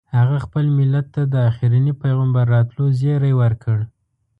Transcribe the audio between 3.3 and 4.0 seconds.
ورکړ.